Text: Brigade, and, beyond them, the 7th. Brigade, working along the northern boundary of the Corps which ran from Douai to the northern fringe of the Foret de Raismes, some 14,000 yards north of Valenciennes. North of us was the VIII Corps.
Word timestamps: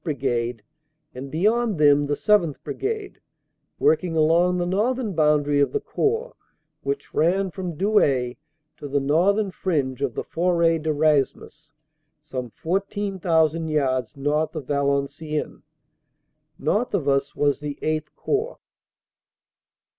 Brigade, 0.03 0.63
and, 1.13 1.29
beyond 1.29 1.77
them, 1.77 2.07
the 2.07 2.15
7th. 2.15 2.63
Brigade, 2.63 3.19
working 3.77 4.15
along 4.17 4.57
the 4.57 4.65
northern 4.65 5.13
boundary 5.13 5.59
of 5.59 5.73
the 5.73 5.79
Corps 5.79 6.35
which 6.81 7.13
ran 7.13 7.51
from 7.51 7.75
Douai 7.75 8.33
to 8.77 8.87
the 8.87 8.99
northern 8.99 9.51
fringe 9.51 10.01
of 10.01 10.15
the 10.15 10.23
Foret 10.23 10.81
de 10.81 10.89
Raismes, 10.91 11.71
some 12.19 12.49
14,000 12.49 13.67
yards 13.67 14.17
north 14.17 14.55
of 14.55 14.65
Valenciennes. 14.65 15.61
North 16.57 16.95
of 16.95 17.07
us 17.07 17.35
was 17.35 17.59
the 17.59 17.77
VIII 17.79 18.01
Corps. 18.15 18.57